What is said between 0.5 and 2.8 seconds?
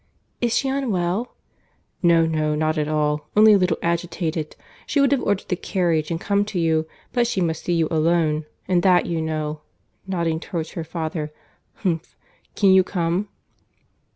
she unwell?" "No, no, not